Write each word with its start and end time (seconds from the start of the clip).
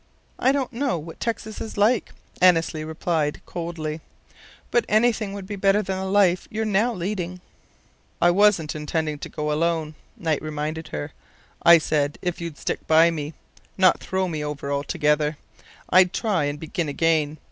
"I 0.39 0.51
don't 0.51 0.73
know 0.73 0.97
what 0.97 1.19
Texas 1.19 1.61
is 1.61 1.77
like," 1.77 2.11
Annesley 2.41 2.83
replied, 2.83 3.39
coldly. 3.45 4.01
"But 4.71 4.83
anything 4.89 5.31
would 5.33 5.45
be 5.45 5.55
better 5.55 5.83
than 5.83 5.99
the 5.99 6.05
life 6.05 6.47
you're 6.49 6.65
leading 6.65 7.33
now." 7.35 7.39
"I 8.19 8.31
wasn't 8.31 8.73
intending 8.73 9.19
to 9.19 9.29
go 9.29 9.51
alone," 9.51 9.93
Knight 10.17 10.41
reminded 10.41 10.87
her. 10.87 11.11
"I 11.61 11.77
said, 11.77 12.17
if 12.23 12.41
you'd 12.41 12.57
stick 12.57 12.87
by 12.87 13.11
me, 13.11 13.35
not 13.77 13.99
throw 13.99 14.27
me 14.27 14.43
over 14.43 14.71
altogether, 14.73 15.37
I'd 15.91 16.13
try 16.13 16.45
and 16.45 16.59
begin 16.59 16.89
again. 16.89 17.37